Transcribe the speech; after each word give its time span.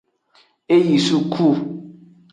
E 0.75 0.77
yi 0.87 0.97
suku. 1.07 1.47